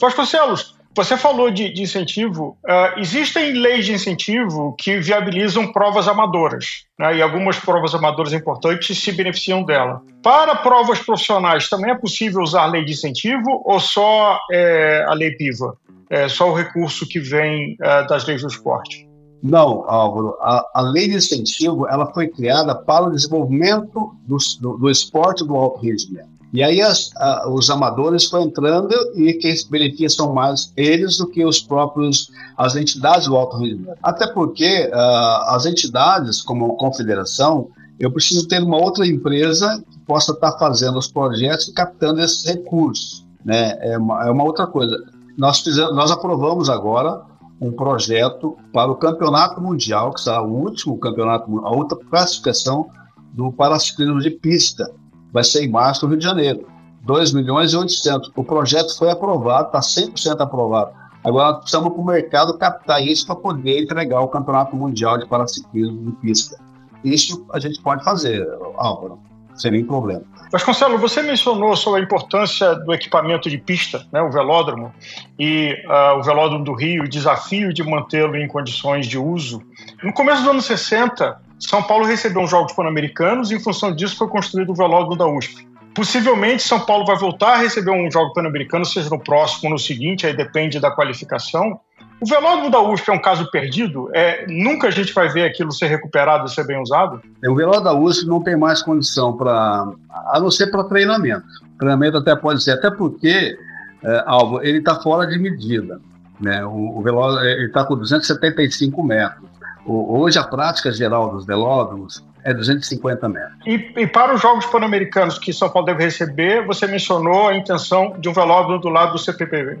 [0.00, 2.58] Vasconcelos, você falou de, de incentivo.
[2.64, 8.98] Uh, existem leis de incentivo que viabilizam provas amadoras, né, e algumas provas amadoras importantes
[8.98, 10.02] se beneficiam dela.
[10.22, 15.30] Para provas profissionais, também é possível usar lei de incentivo ou só é, a lei
[15.32, 15.76] PIVA?
[16.10, 19.08] É só o recurso que vem é, das leis do esporte?
[19.42, 20.36] Não, Álvaro.
[20.40, 25.44] A, a, lei de incentivo ela foi criada para o desenvolvimento do, do, do esporte
[25.46, 26.39] do alto rendimento.
[26.52, 31.16] E aí as, a, os amadores foram entrando e quem se beneficia são mais eles
[31.16, 33.98] do que os próprios as entidades do alto rendimento.
[34.02, 39.98] Até porque uh, as entidades, como a confederação, eu preciso ter uma outra empresa que
[40.00, 43.24] possa estar fazendo os projetos e captando esses recursos.
[43.44, 43.76] Né?
[43.80, 44.96] É, uma, é uma outra coisa.
[45.36, 47.22] Nós, fizemos, nós aprovamos agora
[47.60, 52.88] um projeto para o campeonato mundial, que será o último campeonato, a outra classificação
[53.32, 54.90] do paraciclismo de pista.
[55.32, 56.66] Vai ser em março, no Rio de Janeiro.
[57.02, 58.32] 2 milhões e 800.
[58.36, 60.92] O projeto foi aprovado, está 100% aprovado.
[61.24, 66.10] Agora precisamos para o mercado captar isso para poder entregar o campeonato mundial de paraciclismo
[66.10, 66.56] de pista.
[67.04, 68.46] Isso a gente pode fazer,
[68.76, 69.18] Álvaro,
[69.54, 70.22] sem nenhum problema.
[70.50, 74.92] Vasconcelo, você mencionou sobre a importância do equipamento de pista, né, o velódromo,
[75.38, 79.62] e uh, o velódromo do Rio, o desafio de mantê-lo em condições de uso.
[80.02, 84.16] No começo dos anos 60, São Paulo recebeu uns Jogos Pan-Americanos e, em função disso,
[84.16, 85.68] foi construído o velódromo da USP.
[85.94, 89.78] Possivelmente, São Paulo vai voltar a receber um Jogo Pan-Americano, seja no próximo ou no
[89.78, 91.78] seguinte, aí depende da qualificação.
[92.20, 94.08] O velódromo da USP é um caso perdido?
[94.14, 97.20] É, nunca a gente vai ver aquilo ser recuperado e ser bem usado?
[97.46, 99.86] O velódromo da USP não tem mais condição para,
[100.32, 101.44] a não ser para treinamento.
[101.78, 103.58] Treinamento até pode ser, até porque,
[104.02, 106.00] é, Alvo, ele está fora de medida.
[106.40, 106.64] Né?
[106.64, 109.49] O, o velódromo está com 275 metros.
[109.86, 113.58] Hoje a prática geral dos velódromos é 250 metros.
[113.66, 118.14] E, e, para os Jogos Pan-Americanos que São Paulo deve receber, você mencionou a intenção
[118.18, 119.78] de um velódromo do lado do CPPV.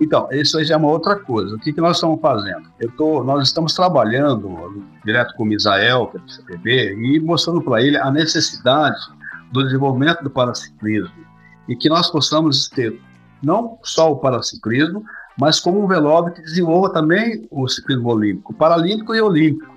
[0.00, 1.54] Então, isso aí já é uma outra coisa.
[1.54, 2.62] O que, que nós estamos fazendo?
[2.96, 7.82] Tô, nós estamos trabalhando direto com o Misael, que é do CPB, e mostrando para
[7.82, 8.98] ele a necessidade
[9.52, 11.12] do desenvolvimento do paraciclismo
[11.68, 12.98] e que nós possamos ter
[13.42, 15.04] não só o paraciclismo,
[15.40, 19.74] mas como um velódromo que desenvolva também o ciclismo olímpico, paralímpico e olímpico.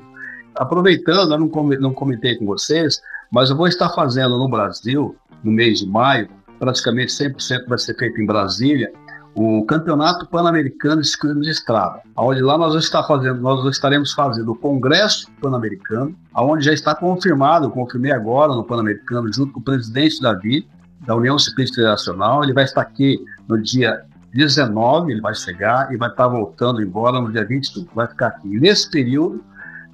[0.55, 3.01] Aproveitando, eu não, comentei com vocês,
[3.32, 6.28] mas eu vou estar fazendo no Brasil, no mês de maio,
[6.59, 8.91] praticamente 100% vai ser feito em Brasília,
[9.36, 14.51] o Campeonato Pan-Americano de Ciclismo de Estrada, onde lá nós, está fazendo, nós estaremos fazendo
[14.51, 20.22] o Congresso Pan-Americano, onde já está confirmado, confirmei agora no Pan-Americano, junto com o presidente
[20.22, 20.68] Davi,
[20.99, 25.98] da União Ciclista Internacional, ele vai estar aqui no dia 19, ele vai chegar e
[25.98, 28.48] vai estar voltando embora no dia 22, vai ficar aqui.
[28.48, 29.44] Nesse período,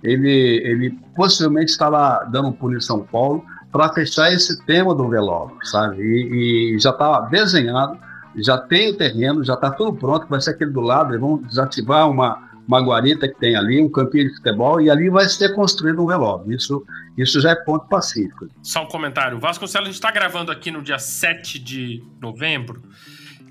[0.04, 5.08] ele, ele possivelmente estará dando um pulo em São Paulo para fechar esse tema do
[5.10, 6.02] velódromo, sabe?
[6.02, 8.00] E, e já está desenhado
[8.36, 11.38] já tem o terreno, já está tudo pronto, vai ser aquele do lado, eles vão
[11.38, 15.54] desativar uma, uma guarita que tem ali, um campinho de futebol, e ali vai ser
[15.56, 16.54] construído um velódromo.
[16.54, 16.86] Isso,
[17.18, 18.48] isso já é ponto pacífico.
[18.62, 19.40] Só um comentário.
[19.40, 22.82] Vasconcelos, a gente está gravando aqui no dia 7 de novembro,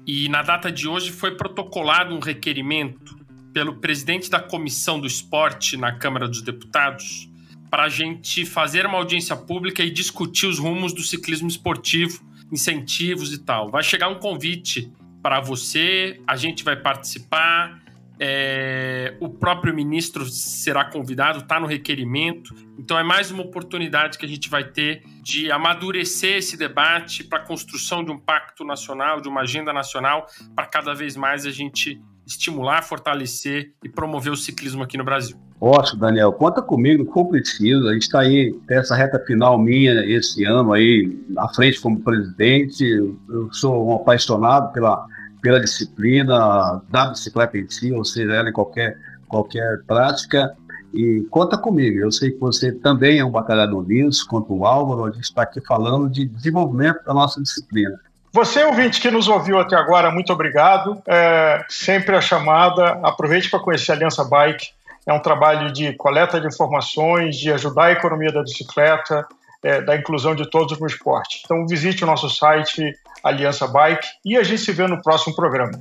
[0.09, 3.15] e na data de hoje foi protocolado um requerimento
[3.53, 7.29] pelo presidente da Comissão do Esporte na Câmara dos Deputados
[7.69, 13.35] para a gente fazer uma audiência pública e discutir os rumos do ciclismo esportivo incentivos
[13.35, 13.71] e tal.
[13.71, 14.91] Vai chegar um convite
[15.23, 17.79] para você, a gente vai participar.
[18.21, 22.55] É, o próprio ministro será convidado, está no requerimento.
[22.79, 27.39] Então é mais uma oportunidade que a gente vai ter de amadurecer esse debate para
[27.39, 31.51] a construção de um pacto nacional, de uma agenda nacional, para cada vez mais a
[31.51, 35.37] gente estimular, fortalecer e promover o ciclismo aqui no Brasil.
[35.61, 36.33] Ótimo, Daniel.
[36.33, 37.89] Conta comigo, precisa.
[37.89, 42.85] A gente está aí, nessa reta final minha esse ano aí, à frente como presidente.
[42.85, 45.05] Eu sou um apaixonado pela,
[45.41, 48.97] pela disciplina da bicicleta em si, ou seja, ela em qualquer,
[49.29, 50.55] qualquer prática.
[50.93, 55.05] E conta comigo, eu sei que você também é um batalhador nisso, quanto o Álvaro,
[55.05, 57.99] a gente está aqui falando de desenvolvimento da nossa disciplina.
[58.33, 61.03] Você, ouvinte que nos ouviu até agora, muito obrigado.
[61.07, 62.99] É, sempre a chamada.
[63.03, 64.69] Aproveite para conhecer a Aliança Bike.
[65.07, 69.27] É um trabalho de coleta de informações, de ajudar a economia da bicicleta,
[69.63, 71.43] é, da inclusão de todos no esporte.
[71.45, 72.93] Então, visite o nosso site
[73.23, 75.81] Aliança Bike e a gente se vê no próximo programa.